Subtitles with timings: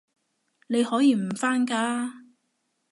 [0.65, 2.11] 你可以唔返㗎